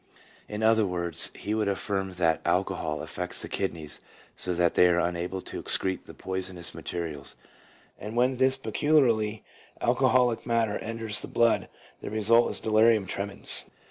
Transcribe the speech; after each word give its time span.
In 0.49 0.63
other 0.63 0.87
words 0.87 1.29
he 1.35 1.53
would 1.53 1.67
affirm 1.67 2.13
that 2.13 2.41
alcohol 2.43 3.03
affects 3.03 3.43
the 3.43 3.47
kidneys 3.47 3.99
so 4.35 4.51
that 4.55 4.73
they 4.73 4.89
are 4.89 4.97
unable 4.99 5.41
to 5.43 5.61
excrete 5.61 6.05
the 6.05 6.15
poisonous 6.15 6.73
materials, 6.73 7.35
and 7.99 8.15
when 8.15 8.37
this 8.37 8.57
peculiarly 8.57 9.43
alco 9.79 10.11
holic 10.11 10.43
matter 10.43 10.79
enters 10.79 11.21
the 11.21 11.27
blood 11.27 11.69
the 11.99 12.09
result 12.09 12.49
is 12.49 12.59
delirium 12.59 13.05
tremens. 13.05 13.65